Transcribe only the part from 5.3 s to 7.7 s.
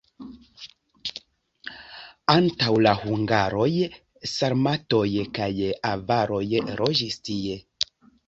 kaj avaroj loĝis tie.